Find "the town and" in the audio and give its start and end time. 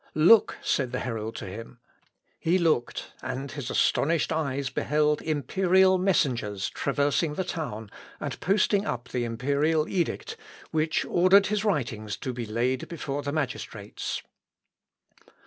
7.35-8.39